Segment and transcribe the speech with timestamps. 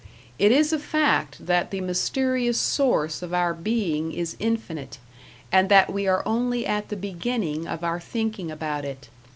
[0.39, 4.97] It is a fact that the mysterious Source of our being is infinite,
[5.51, 9.09] and that we are only at the beginning of our thinking about it.